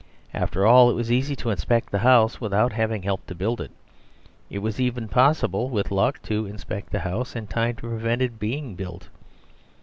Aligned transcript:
After 0.33 0.65
all, 0.65 0.89
it 0.89 0.95
was 0.95 1.11
easy 1.11 1.35
to 1.35 1.51
inspect 1.51 1.91
the 1.91 1.99
house 1.99 2.41
without 2.41 2.73
having 2.73 3.03
helped 3.03 3.27
to 3.27 3.35
build 3.35 3.61
it; 3.61 3.69
it 4.49 4.57
was 4.57 4.79
even 4.81 5.07
possible, 5.07 5.69
with 5.69 5.91
luck, 5.91 6.19
to 6.23 6.47
inspect 6.47 6.89
the 6.91 7.01
house 7.01 7.35
in 7.35 7.45
time 7.45 7.75
to 7.75 7.87
prevent 7.87 8.23
it 8.23 8.39
being 8.39 8.73
built. 8.73 9.09